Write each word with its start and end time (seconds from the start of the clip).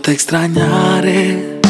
Te 0.00 0.10
extrañaré. 0.10 1.60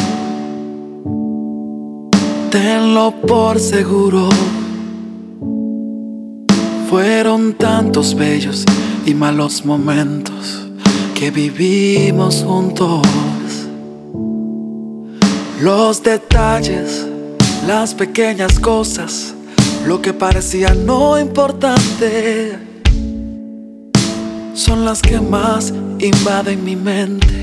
Tenlo 2.49 3.13
por 3.27 3.59
seguro. 3.59 4.29
Fueron 6.89 7.53
tantos 7.53 8.15
bellos 8.15 8.63
y 9.05 9.13
malos 9.13 9.65
momentos 9.65 10.67
que 11.13 11.31
vivimos 11.31 12.45
juntos. 12.47 13.01
Los 15.61 16.01
detalles, 16.01 17.05
las 17.67 17.93
pequeñas 17.93 18.57
cosas, 18.57 19.33
lo 19.85 20.01
que 20.01 20.13
parecía 20.13 20.73
no 20.73 21.19
importante, 21.19 22.57
son 24.53 24.85
las 24.85 25.01
que 25.01 25.19
más 25.19 25.73
invaden 25.99 26.63
mi 26.63 26.77
mente 26.77 27.42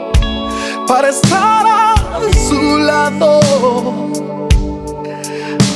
para 0.87 1.09
estar 1.09 1.65
a 1.65 1.95
su 2.47 2.77
lado. 2.79 3.39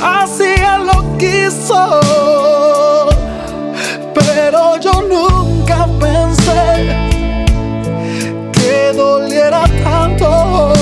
Así 0.01 0.43
él 0.43 0.85
lo 0.85 1.17
quiso, 1.17 1.99
pero 4.13 4.77
yo 4.79 4.93
nunca 5.01 5.87
pensé 5.99 6.95
que 8.51 8.93
doliera 8.93 9.63
tanto. 9.83 10.74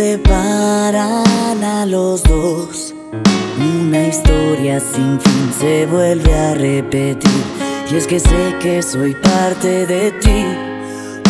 Separan 0.00 1.62
a 1.62 1.84
los 1.84 2.22
dos. 2.22 2.94
Una 3.58 4.08
historia 4.08 4.80
sin 4.80 5.20
fin 5.20 5.52
se 5.60 5.84
vuelve 5.84 6.34
a 6.34 6.54
repetir. 6.54 7.44
Y 7.90 7.96
es 7.96 8.06
que 8.06 8.18
sé 8.18 8.56
que 8.62 8.82
soy 8.82 9.12
parte 9.14 9.86
de 9.86 10.10
ti, 10.12 10.42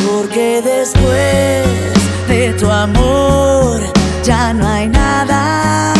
porque 0.07 0.63
después 0.63 1.67
de 2.29 2.53
tu 2.61 2.71
amor 2.71 3.81
ya 4.23 4.53
no 4.53 4.69
hay 4.69 4.87
nada 4.87 5.91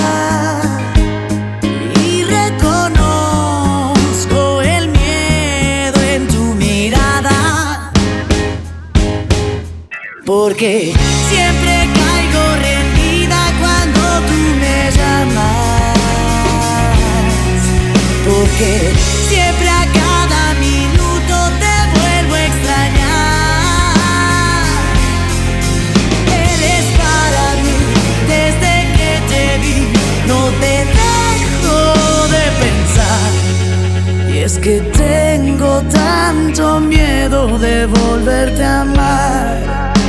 Porque 10.33 10.93
Siempre 18.61 19.71
a 19.71 19.87
cada 19.91 20.53
minuto 20.61 21.35
te 21.59 21.77
vuelvo 21.99 22.35
a 22.35 22.45
extrañar. 22.45 23.87
Eres 26.27 26.85
para 27.01 27.45
mí 27.65 27.79
desde 28.29 28.73
que 28.99 29.13
te 29.31 29.45
vi, 29.63 29.79
no 30.29 30.41
te 30.61 30.75
dejo 30.99 31.79
de 32.29 32.45
pensar. 32.61 33.31
Y 34.31 34.39
es 34.41 34.59
que 34.59 34.77
tengo 34.93 35.81
tanto 35.85 36.81
miedo 36.81 37.59
de 37.59 37.87
volverte 37.87 38.63
a 38.63 38.83
amar. 38.83 40.00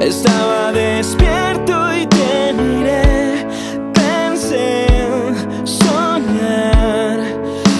Estaba 0.00 0.72
despierto 0.72 1.94
y 1.94 2.06
te 2.06 2.54
miré, 2.54 3.46
pensé 3.92 4.86
soñar, 5.64 7.20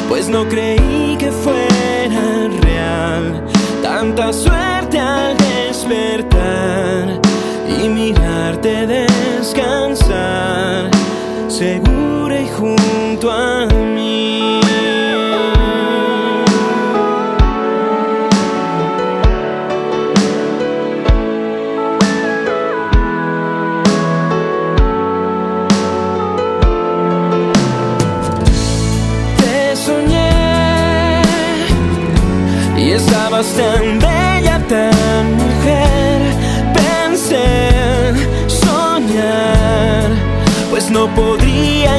pues 0.07 0.29
no 0.29 0.47
creí 0.47 1.17
que 1.19 1.33
fuera 1.33 2.51
real. 2.61 3.43
Tanta 3.83 4.35
suerte 4.35 4.99
al 4.99 5.35
despertar 5.39 7.19
y 7.83 7.89
mirarte 7.89 8.87
descansar, 8.87 10.91
segura 11.49 12.39
y 12.39 12.49
junto 12.49 13.31
a 13.31 13.67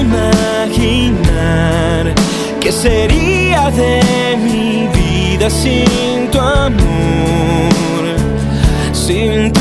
imaginar 0.02 2.04
qué 2.60 2.72
sería 2.72 3.70
de 3.72 4.02
mi 4.38 4.88
vida 5.00 5.50
sin 5.50 6.30
tu 6.32 6.40
amor, 6.40 8.04
sin 8.94 9.52
tu 9.54 9.61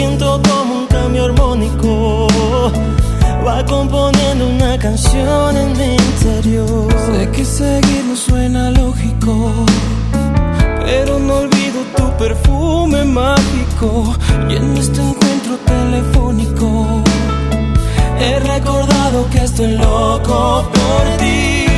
siento 0.00 0.40
como 0.48 0.74
un 0.80 0.86
cambio 0.86 1.26
armónico 1.26 2.26
va 3.46 3.62
componiendo 3.66 4.48
una 4.48 4.78
canción 4.78 5.54
en 5.58 5.70
mi 5.76 5.94
interior. 5.94 6.88
Sé 7.06 7.30
que 7.32 7.44
seguir 7.44 8.04
no 8.08 8.16
suena 8.16 8.70
lógico, 8.70 9.32
pero 10.86 11.18
no 11.18 11.34
olvido 11.44 11.80
tu 11.96 12.04
perfume 12.16 13.04
mágico. 13.04 14.14
Y 14.48 14.54
en 14.56 14.76
este 14.78 15.00
encuentro 15.02 15.54
telefónico 15.66 16.68
he 18.18 18.38
recordado 18.54 19.28
que 19.30 19.44
estoy 19.44 19.72
loco 19.76 20.64
por 20.72 21.04
ti. 21.18 21.69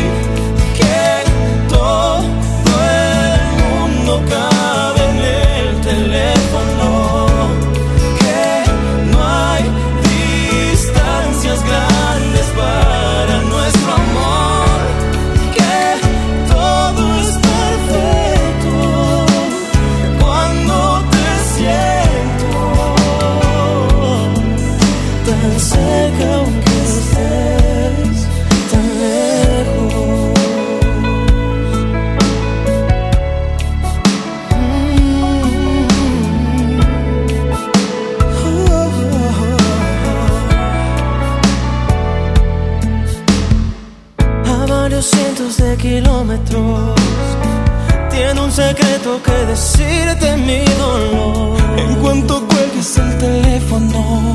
Tiene 48.10 48.40
un 48.40 48.50
secreto 48.50 49.20
que 49.22 49.32
decirte 49.46 50.36
mi 50.38 50.64
dolor. 50.78 51.58
En 51.76 51.94
cuanto 51.96 52.46
cuelgues 52.46 52.96
el 52.96 53.18
teléfono, 53.18 54.32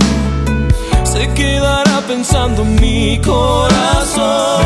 se 1.03 1.27
quedará 1.33 2.01
pensando 2.07 2.61
en 2.61 2.75
mi 2.75 3.19
corazón 3.19 4.65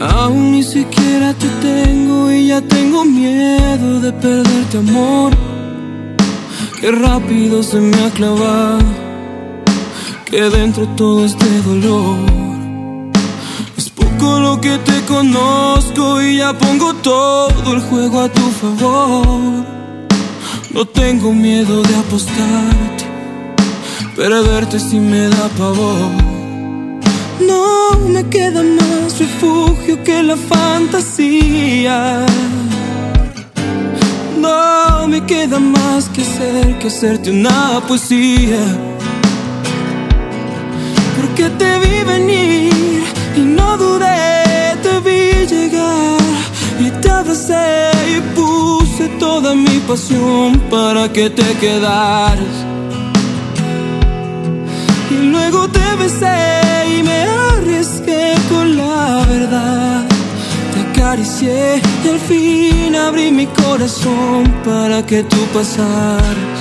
Aún 0.00 0.52
ni 0.52 0.62
siquiera 0.62 1.32
te 1.32 1.48
tengo 1.62 2.30
y 2.30 2.48
ya 2.48 2.60
tengo 2.60 3.06
miedo 3.06 4.00
de 4.00 4.12
perderte 4.12 4.78
amor. 4.78 5.32
Qué 6.78 6.90
rápido 6.90 7.62
se 7.62 7.80
me 7.80 7.96
ha 8.04 8.10
clavado, 8.10 8.84
que 10.26 10.42
dentro 10.50 10.86
todo 10.88 11.24
este 11.24 11.46
dolor. 11.62 12.18
Es 13.78 13.88
poco 13.88 14.40
lo 14.40 14.60
que 14.60 14.76
te 14.76 15.00
conozco 15.06 16.20
y 16.20 16.36
ya 16.36 16.52
pongo 16.52 16.92
todo 16.96 17.72
el 17.72 17.80
juego 17.80 18.20
a 18.20 18.28
tu 18.28 18.46
favor. 18.60 19.64
No 20.74 20.84
tengo 20.84 21.32
miedo 21.32 21.82
de 21.82 21.96
apostarte, 21.96 22.93
perderte 24.16 24.78
si 24.78 24.98
me 25.00 25.28
da 25.28 25.48
pavor. 25.58 26.10
No 27.40 27.98
me 28.08 28.22
queda 28.28 28.62
más 28.62 29.18
refugio 29.18 30.02
que 30.02 30.22
la 30.22 30.36
fantasía. 30.36 32.26
No 34.38 35.08
me 35.08 35.24
queda 35.24 35.58
más 35.58 36.08
que 36.08 36.22
hacer 36.22 36.78
que 36.78 36.88
hacerte 36.88 37.30
una 37.30 37.80
poesía. 37.88 38.62
Porque 41.16 41.48
te 41.58 41.78
vi 41.78 42.04
venir 42.04 43.02
y 43.36 43.40
no 43.40 43.76
dudé, 43.76 44.76
te 44.82 45.00
vi 45.06 45.46
llegar 45.46 46.20
y 46.78 46.90
te 47.00 47.10
abracé 47.10 47.90
y 48.16 48.20
puse 48.36 49.08
toda 49.18 49.54
mi 49.54 49.78
pasión 49.88 50.60
para 50.70 51.12
que 51.12 51.30
te 51.30 51.54
quedaras. 51.58 52.63
Y 55.14 55.26
luego 55.26 55.68
te 55.68 55.86
besé 55.96 56.38
y 56.98 57.02
me 57.02 57.20
arriesgué 57.52 58.34
con 58.48 58.76
la 58.76 59.24
verdad. 59.28 60.04
Te 60.72 60.80
acaricié 60.90 61.80
y 62.04 62.08
al 62.08 62.18
fin 62.18 62.96
abrí 62.96 63.30
mi 63.30 63.46
corazón 63.46 64.42
para 64.64 65.04
que 65.06 65.22
tú 65.22 65.36
pasaras. 65.52 66.58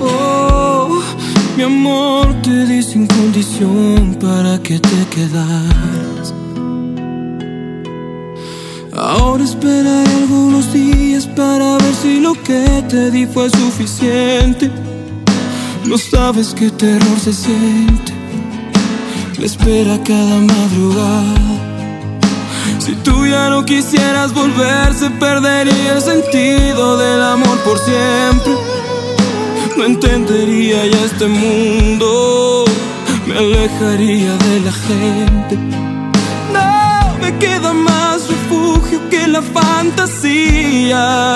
Oh, 0.00 1.00
mi 1.56 1.62
amor 1.62 2.26
te 2.42 2.66
di 2.66 2.82
sin 2.82 3.06
condición 3.06 4.16
para 4.20 4.58
que 4.62 4.80
te 4.80 5.00
quedaras. 5.14 6.34
Ahora 8.92 9.44
esperaré 9.44 10.12
algunos 10.22 10.72
días 10.72 11.26
para 11.26 11.78
ver 11.78 11.94
si 12.02 12.20
lo 12.20 12.32
que 12.34 12.84
te 12.88 13.10
di 13.10 13.26
fue 13.26 13.48
suficiente. 13.48 14.70
No 15.84 15.98
sabes 15.98 16.54
qué 16.54 16.70
terror 16.70 17.18
se 17.18 17.32
siente. 17.32 18.12
Me 19.38 19.46
espera 19.46 19.98
cada 20.04 20.36
madrugada. 20.38 21.70
Si 22.78 22.92
tú 22.96 23.26
ya 23.26 23.48
no 23.50 23.64
quisieras 23.64 24.32
volver, 24.32 24.94
se 24.94 25.10
perdería 25.10 25.94
el 25.94 26.02
sentido 26.02 26.98
del 26.98 27.22
amor 27.22 27.58
por 27.60 27.78
siempre. 27.78 28.54
No 29.76 29.84
entendería 29.84 30.86
ya 30.86 31.04
este 31.04 31.26
mundo, 31.26 32.64
me 33.26 33.38
alejaría 33.38 34.36
de 34.36 34.60
la 34.60 34.72
gente. 34.72 35.56
No 36.52 37.16
me 37.20 37.38
queda 37.38 37.72
más 37.72 38.28
refugio 38.28 39.08
que 39.08 39.26
la 39.26 39.40
fantasía. 39.40 41.34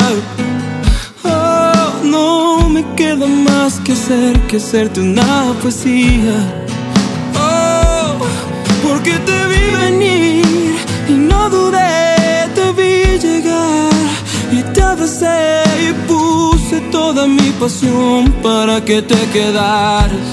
No 2.10 2.68
me 2.68 2.84
queda 2.96 3.26
más 3.26 3.80
que 3.80 3.92
hacer 3.92 4.38
que 4.48 4.58
hacerte 4.58 5.00
una 5.00 5.54
poesía. 5.60 6.36
Oh, 7.34 8.18
porque 8.86 9.12
te 9.28 9.38
vi 9.50 9.64
venir 9.82 10.76
y 11.08 11.12
no 11.12 11.48
dudé, 11.48 12.48
te 12.54 12.72
vi 12.72 13.18
llegar 13.18 13.90
y 14.52 14.62
te 14.72 14.82
abracé 14.82 15.62
y 15.88 15.92
puse 16.06 16.80
toda 16.92 17.26
mi 17.26 17.50
pasión 17.52 18.32
para 18.42 18.84
que 18.84 19.00
te 19.02 19.20
quedaras. 19.32 20.28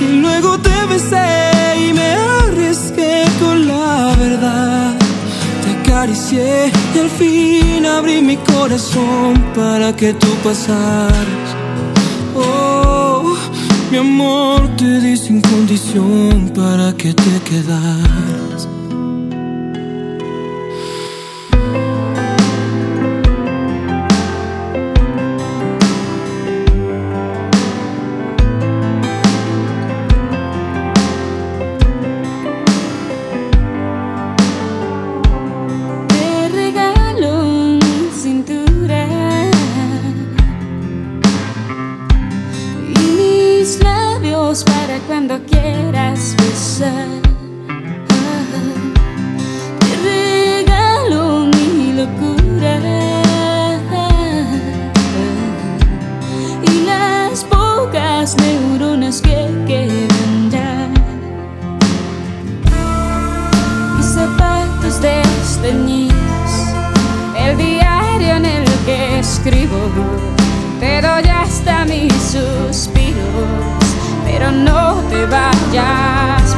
Y 0.00 0.16
luego 0.20 0.58
te 0.58 0.86
besé 0.90 1.78
y 1.88 1.92
me 1.92 2.10
arriesgué 2.44 3.24
con 3.40 3.68
la 3.68 4.14
verdad. 4.18 5.01
Y 6.04 6.98
al 6.98 7.08
fin 7.10 7.86
abrí 7.86 8.22
mi 8.22 8.36
corazón 8.36 9.40
para 9.54 9.94
que 9.94 10.12
tú 10.12 10.26
pasaras. 10.42 11.48
Oh, 12.34 13.36
mi 13.88 13.98
amor 13.98 14.68
te 14.76 15.00
di 15.00 15.16
sin 15.16 15.40
condición 15.40 16.50
para 16.56 16.92
que 16.96 17.14
te 17.14 17.40
quedaras. 17.48 18.41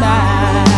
Vayas 0.00 0.73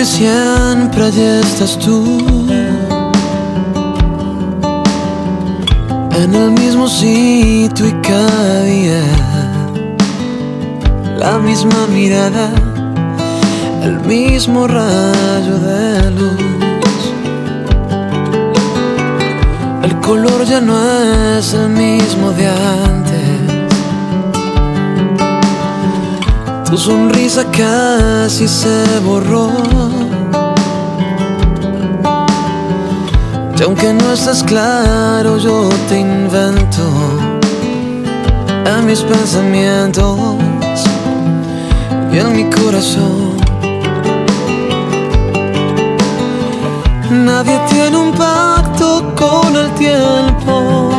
y 0.00 0.04
siempre 0.04 1.04
allí 1.04 1.22
estás 1.22 1.78
tú. 1.78 2.18
En 6.22 6.34
el 6.34 6.50
mismo 6.50 6.86
sitio 6.88 7.86
y 7.86 7.92
cada 8.02 8.62
día. 8.62 9.02
la 11.18 11.38
misma 11.38 11.86
mirada, 11.86 12.50
el 13.82 14.00
mismo 14.00 14.66
rayo 14.66 15.58
de 15.68 16.10
luz. 16.10 17.02
El 19.82 19.96
color 20.00 20.44
ya 20.44 20.60
no 20.60 20.74
es 21.38 21.54
el 21.54 21.68
mismo 21.70 22.32
de 22.32 22.48
antes. 22.48 23.16
Tu 26.68 26.76
sonrisa 26.76 27.44
casi 27.52 28.46
se 28.48 28.98
borró. 29.04 29.75
Y 33.58 33.62
aunque 33.62 33.90
no 33.92 34.12
estás 34.12 34.42
claro, 34.42 35.38
yo 35.38 35.70
te 35.88 35.98
invento 36.00 36.82
en 38.66 38.84
mis 38.84 39.00
pensamientos 39.00 40.18
y 42.12 42.18
en 42.18 42.36
mi 42.36 42.50
corazón. 42.50 43.36
Nadie 47.10 47.58
tiene 47.70 47.96
un 47.96 48.12
pacto 48.12 49.14
con 49.14 49.56
el 49.56 49.70
tiempo, 49.72 50.90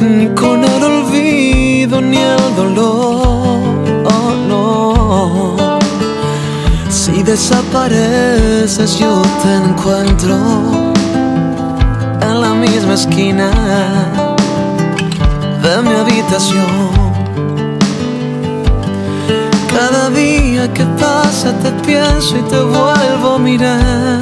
ni 0.00 0.28
con 0.28 0.62
el 0.62 0.82
olvido, 0.84 2.00
ni 2.00 2.18
el 2.18 2.56
dolor. 2.56 3.15
Desapareces, 7.26 8.98
yo 9.00 9.20
te 9.42 9.54
encuentro 9.56 10.36
en 12.22 12.40
la 12.40 12.54
misma 12.54 12.94
esquina 12.94 13.50
de 15.60 15.82
mi 15.82 15.92
habitación. 15.92 16.92
Cada 19.68 20.08
día 20.10 20.72
que 20.72 20.84
pasa 21.00 21.52
te 21.62 21.72
pienso 21.84 22.38
y 22.38 22.42
te 22.42 22.60
vuelvo 22.60 23.34
a 23.34 23.38
mirar. 23.40 24.20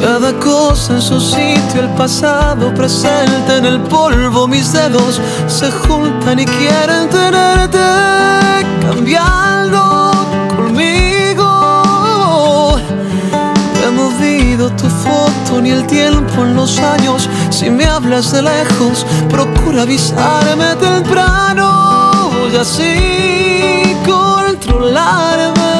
Cada 0.00 0.32
cosa 0.40 0.94
en 0.94 1.02
su 1.02 1.20
sitio, 1.20 1.82
el 1.82 1.90
pasado 1.90 2.72
presente 2.74 3.58
en 3.58 3.66
el 3.66 3.80
polvo, 3.82 4.48
mis 4.48 4.72
dedos 4.72 5.20
se 5.46 5.70
juntan 5.70 6.40
y 6.40 6.46
quieren 6.46 7.10
tenerte 7.10 7.78
cambiando 8.80 9.51
ni 15.60 15.70
el 15.70 15.86
tiempo 15.86 16.44
en 16.44 16.54
los 16.54 16.78
años. 16.78 17.28
Si 17.50 17.70
me 17.70 17.84
hablas 17.84 18.32
de 18.32 18.42
lejos, 18.42 19.06
procura 19.28 19.82
avisarme 19.82 20.74
temprano 20.76 22.30
y 22.52 22.56
así 22.56 23.96
controlarme. 24.06 25.71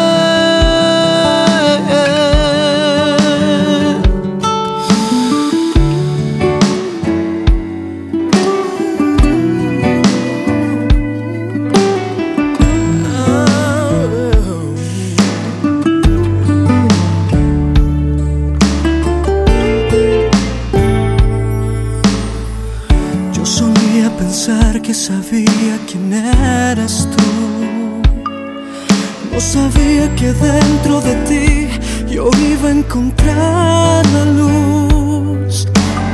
Que 30.23 30.33
dentro 30.35 31.01
de 31.01 31.15
ti 31.29 31.69
yo 32.09 32.31
iba 32.53 32.69
a 32.69 32.71
encontrar 32.71 34.07
la 34.17 34.25
luz. 34.25 35.67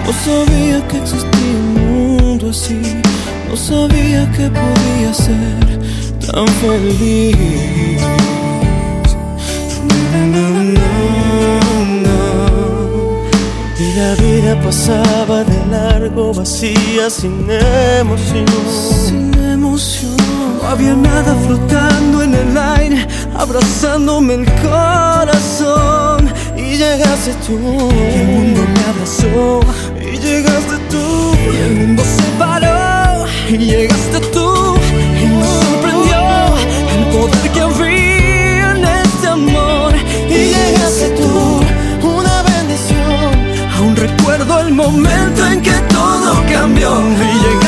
No 0.06 0.12
sabía 0.26 0.76
que 0.88 0.96
existía 0.96 1.56
un 1.64 1.74
mundo 1.74 2.48
así. 2.48 2.80
No 3.50 3.54
sabía 3.54 4.20
que 4.34 4.48
podía 4.48 5.12
ser 5.12 5.66
tan 6.26 6.48
feliz. 6.62 8.00
No, 9.88 10.20
no, 10.34 10.44
no, 10.54 10.84
no. 12.06 12.18
Y 13.78 13.86
la 14.00 14.14
vida 14.24 14.58
pasaba 14.62 15.44
de 15.44 15.58
largo, 15.70 16.32
vacía, 16.32 17.10
sin 17.10 17.46
emoción. 18.00 18.46
Sin 19.06 19.34
emoción. 19.34 20.16
No 20.62 20.66
había 20.66 20.94
nada 20.94 21.34
flotando 21.46 22.22
en 22.22 22.34
el 22.34 22.56
aire, 22.56 23.06
abrazándome 23.38 24.34
el 24.34 24.44
corazón. 24.62 26.32
Y 26.56 26.76
llegaste 26.76 27.32
tú. 27.46 27.56
Y 27.92 28.18
el 28.18 28.26
mundo 28.26 28.60
me 28.74 28.84
abrazó. 28.90 29.60
Y 30.00 30.18
llegaste 30.18 30.76
tú. 30.90 31.36
Y 31.52 31.56
el 31.56 31.74
mundo 31.76 32.02
se 32.04 32.22
paró. 32.38 33.26
Y 33.48 33.58
llegaste 33.58 34.20
tú. 34.32 34.76
Y 35.22 35.26
me 35.26 35.44
sorprendió 35.62 36.20
el 36.94 37.04
poder 37.14 37.50
que 37.52 37.60
había 37.60 38.72
en 38.72 38.84
este 38.84 39.28
amor. 39.28 39.94
Y 40.28 40.38
llegaste 40.54 41.10
tú. 41.10 41.60
Una 42.02 42.42
bendición. 42.42 43.30
Aún 43.78 43.96
recuerdo 43.96 44.60
el 44.60 44.74
momento 44.74 45.46
en 45.46 45.62
que 45.62 45.76
todo 45.88 46.42
cambió. 46.52 47.00
Y 47.00 47.38
llegaste 47.44 47.67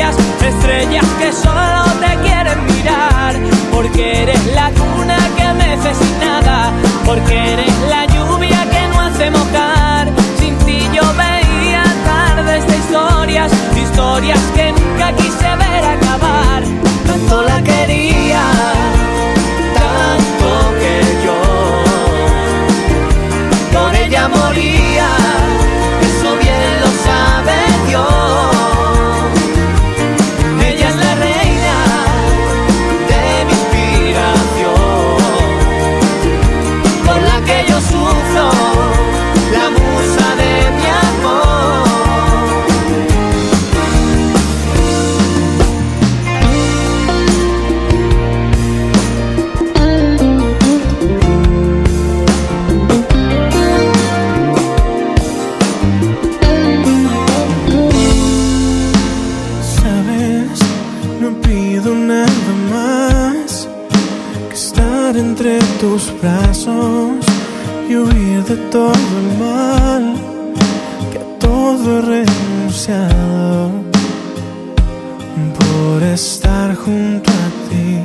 estrellas, 0.00 1.04
que 1.18 1.32
solo 1.32 1.84
te 2.00 2.16
quieren 2.22 2.64
mirar, 2.66 3.34
porque 3.70 4.22
eres 4.22 4.46
la 4.54 4.70
cuna 4.70 5.16
que 5.36 5.52
me 5.54 5.76
nada, 6.20 6.72
porque 7.04 7.52
eres 7.52 7.72
la 7.88 8.06
lluvia 8.06 8.64
que 8.70 8.88
no 8.88 9.00
hace 9.00 9.30
mojar. 9.30 10.08
Sin 10.38 10.56
ti 10.58 10.78
yo 10.92 11.02
veía 11.14 11.84
tardes 12.04 12.66
de 12.66 12.76
historias, 12.76 13.52
historias 13.76 14.40
que 14.54 14.72
nunca 14.72 15.12
quise 15.16 15.56
ver 15.56 15.71
hiciste 68.52 68.56
todo 68.70 68.92
el 68.92 69.38
mal, 69.38 70.14
que 71.10 71.18
a 71.18 71.38
todo 71.38 71.98
he 71.98 72.02
renunciado 72.02 73.70
por 75.58 76.02
estar 76.02 76.74
junto 76.76 77.30
a 77.30 77.48
ti. 77.68 78.00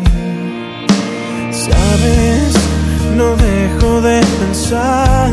Sabes, 1.52 2.54
no 3.16 3.36
dejo 3.36 4.02
de 4.02 4.22
pensar 4.40 5.32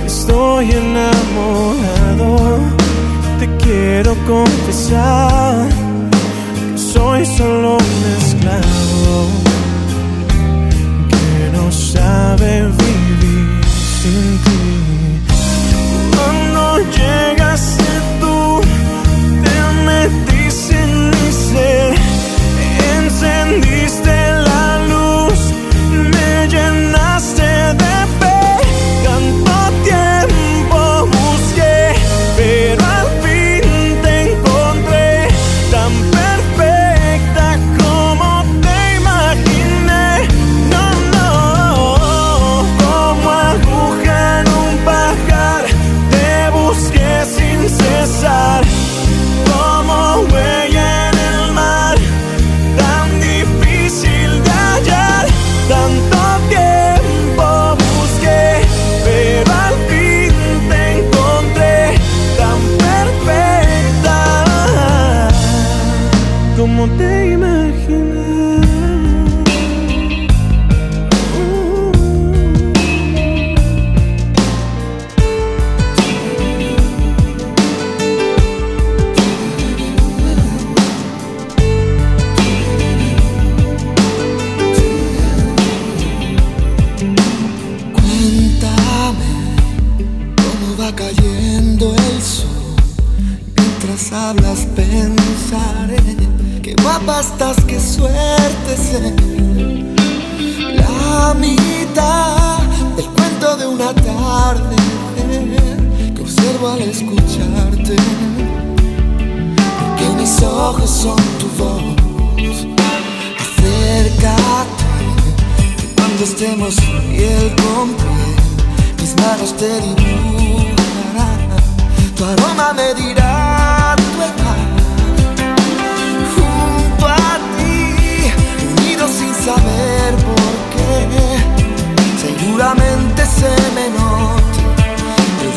que 0.00 0.06
estoy 0.06 0.70
enamorado. 0.70 2.58
Te 3.38 3.46
quiero 3.64 4.14
confesar 4.26 5.68
que 6.72 6.78
soy 6.78 7.26
solo 7.26 7.78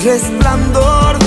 resplandor 0.08 1.27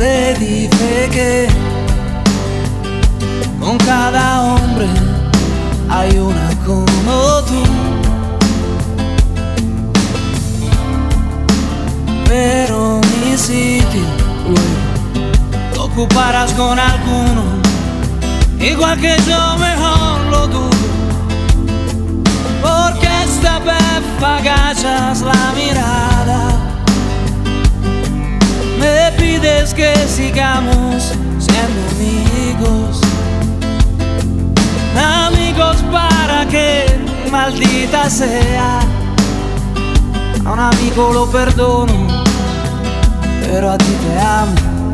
Se 0.00 0.34
dice 0.40 1.10
que 1.12 1.46
con 3.60 3.76
cada 3.76 4.40
hombre 4.40 4.88
hay 5.90 6.16
una 6.16 6.48
como 6.64 7.42
tú. 7.42 7.62
Pero 12.26 13.02
mi 13.02 13.36
sitio 13.36 14.06
ocuparás 15.78 16.50
con 16.54 16.78
alguno, 16.78 17.42
igual 18.58 18.98
que 18.98 19.14
yo 19.28 19.58
mejor 19.58 20.20
lo 20.30 20.46
dudo. 20.46 20.70
Porque 22.62 23.08
esta 23.24 23.58
vez 23.58 24.02
la 25.20 25.52
mirada, 25.54 26.09
me 28.80 29.12
pides 29.16 29.72
que 29.74 29.94
sigamos 30.08 31.12
siendo 31.38 31.80
amigos. 31.94 33.00
Amigos 34.96 35.76
para 35.92 36.46
que 36.48 36.86
maldita 37.30 38.10
sea. 38.10 38.80
A 40.44 40.52
un 40.52 40.58
amigo 40.58 41.12
lo 41.12 41.30
perdono, 41.30 42.24
pero 43.40 43.70
a 43.70 43.78
ti 43.78 43.96
te 44.04 44.20
amo. 44.20 44.92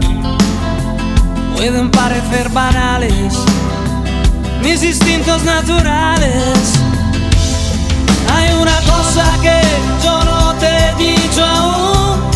Pueden 1.57 1.91
parecer 1.91 2.51
banales 2.51 3.35
mis 4.63 4.83
instintos 4.83 5.45
naturales. 5.45 6.75
Hay 8.35 8.53
una 8.55 8.79
cosa 8.81 9.25
que 9.41 9.61
yo 10.05 10.25
no 10.25 10.55
te 10.55 10.67
he 10.67 10.95
dicho 10.97 11.45
aún. 11.45 12.36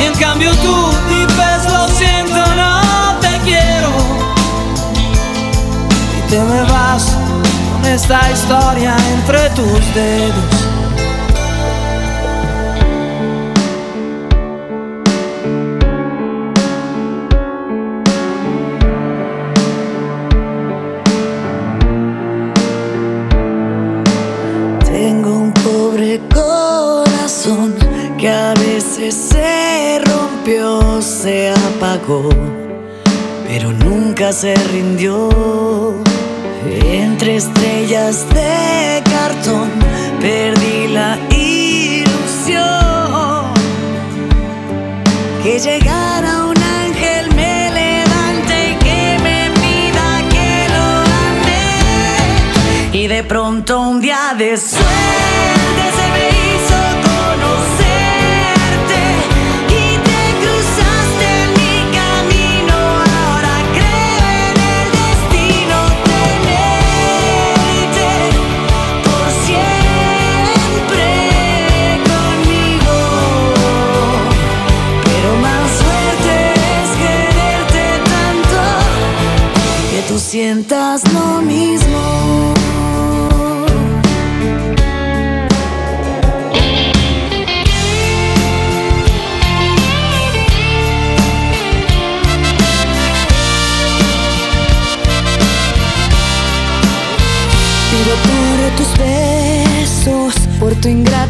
Y 0.00 0.04
en 0.04 0.14
cambio 0.14 0.50
tú 0.56 0.74
dices 1.08 1.72
lo 1.72 1.88
siento, 1.88 2.54
no 2.56 3.18
te 3.20 3.38
quiero 3.44 3.90
te 6.30 6.38
me 6.44 6.62
vas 6.62 7.16
con 7.72 7.84
esta 7.90 8.30
historia 8.30 8.96
entre 9.14 9.50
tus 9.50 9.94
dedos. 9.94 10.49
Pero 33.46 33.72
nunca 33.72 34.32
se 34.32 34.54
rindió. 34.72 35.28
Entre 36.66 37.36
estrellas 37.36 38.26
de 38.34 39.02
cartón 39.10 39.70
perdí 40.20 40.88
la 40.88 41.18
ilusión. 41.30 42.64
Que 45.42 45.58
llegara 45.58 46.44
un 46.46 46.62
ángel 46.62 47.34
me 47.34 47.70
levante 47.70 48.70
y 48.70 48.74
que 48.84 49.18
me 49.22 49.50
pida 49.60 50.08
que 50.32 50.68
lo 50.74 50.86
ame 51.30 51.64
y 52.92 53.06
de 53.06 53.22
pronto 53.24 53.80
un 53.80 54.00
día 54.00 54.34
de 54.36 54.56
suerte 54.56 55.84
se 55.96 56.06
me 56.12 56.39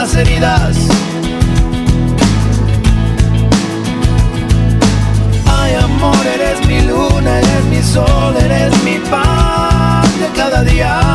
las 0.00 0.14
heridas. 0.14 0.76
Ay 5.46 5.74
amor, 5.74 6.26
eres 6.26 6.66
mi 6.66 6.80
luna, 6.80 7.38
eres 7.38 7.64
mi 7.66 7.82
sol, 7.82 8.34
eres 8.42 8.72
mi 8.82 8.96
pan 9.10 10.02
de 10.18 10.28
cada 10.34 10.62
día. 10.62 11.09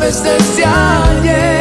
Desde 0.00 0.64
ayer. 0.64 1.59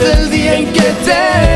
El 0.00 0.30
día 0.30 0.56
en 0.56 0.72
que 0.72 0.80
te 0.80 1.55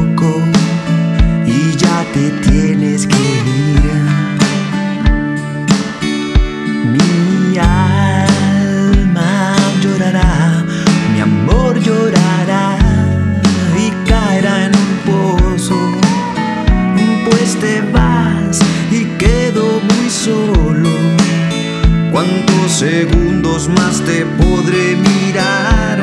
segundos 22.71 23.67
más 23.69 24.01
te 24.01 24.25
podré 24.25 24.95
mirar? 24.95 26.01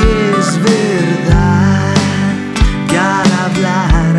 Y 0.00 0.40
es 0.40 0.58
verdad 0.62 1.94
que 2.88 2.96
al 2.96 3.32
hablar 3.44 4.14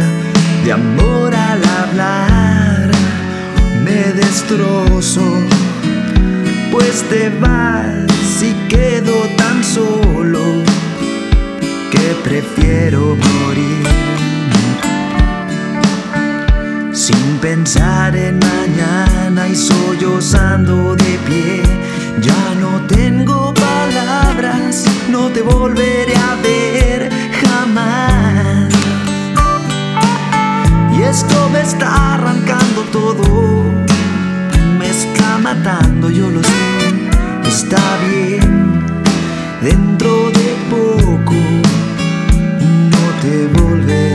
de 0.63 0.71
amor 0.71 1.33
al 1.33 1.63
hablar 1.63 2.91
me 3.83 4.13
destrozo, 4.13 5.39
pues 6.71 7.03
te 7.09 7.29
vas 7.39 8.43
y 8.43 8.53
quedo 8.67 9.13
tan 9.37 9.63
solo 9.63 10.63
que 11.91 12.15
prefiero 12.23 13.17
y 19.55 19.57
sollozando 19.57 20.95
de 20.95 21.17
pie. 21.27 21.63
Ya 22.21 22.43
no 22.59 22.81
tengo 22.87 23.53
palabras, 23.53 24.83
no 25.09 25.29
te 25.29 25.41
volveré 25.41 26.15
a 26.15 26.35
ver 26.47 27.09
jamás. 27.41 28.73
Y 30.95 31.01
esto 31.03 31.49
me 31.53 31.61
está 31.61 32.15
arrancando 32.15 32.81
todo, 32.91 33.23
me 34.79 34.89
está 34.89 35.37
matando, 35.37 36.09
yo 36.09 36.29
lo 36.29 36.41
sé, 36.43 36.77
está 37.45 37.83
bien, 38.09 38.83
dentro 39.61 40.31
de 40.37 40.47
poco 40.69 41.35
no 42.93 43.05
te 43.21 43.47
volveré 43.57 44.14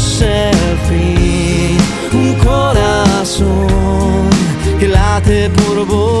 corazón 3.41 4.29
que 4.79 4.87
late 4.87 5.49
por 5.49 5.85
vos. 5.85 6.20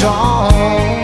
dawn. 0.00 1.01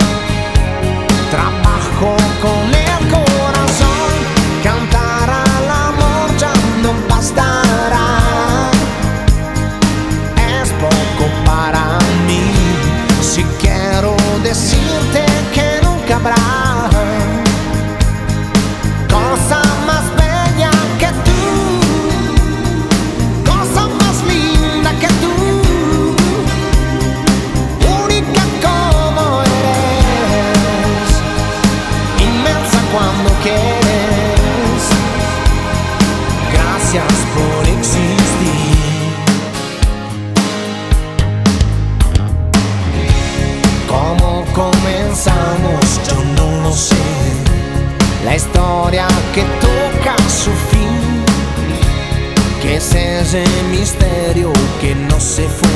ese 53.28 53.44
misterio 53.70 54.50
que 54.80 54.94
no 54.94 55.20
se 55.20 55.46
fue, 55.46 55.68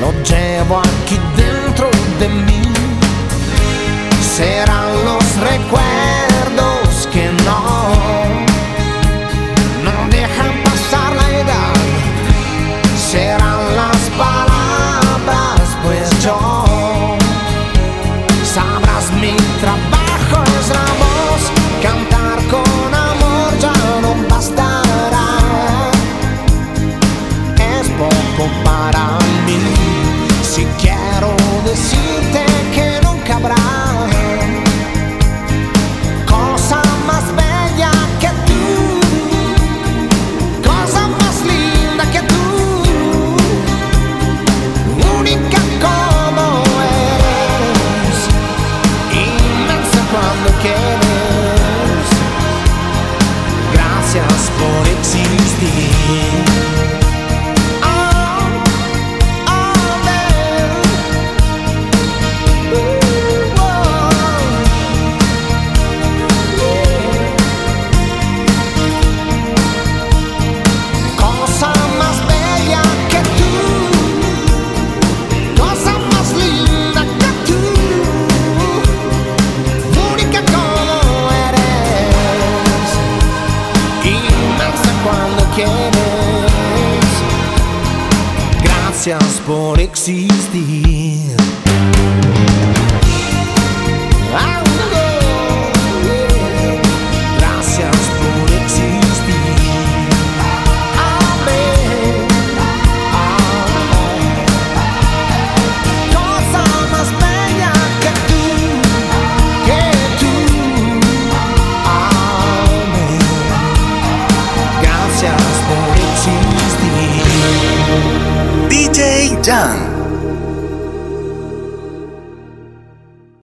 lo 0.00 0.12
llevo 0.22 0.78
aquí 0.78 1.18
dentro 1.36 1.90
de 2.20 2.28
mí. 2.28 2.62
Serán 4.36 5.04
los 5.04 5.24
recuerdos 5.40 6.29